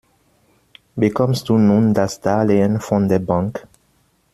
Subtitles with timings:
[0.95, 3.67] Bekommst du nun das Darlehen von der Bank?